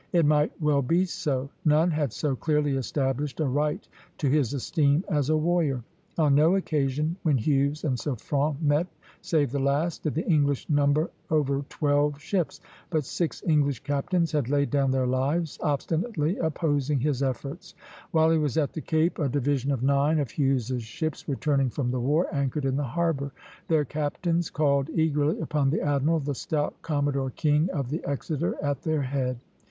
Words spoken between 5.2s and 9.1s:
a warrior. On no occasion when Hughes and Suffren met,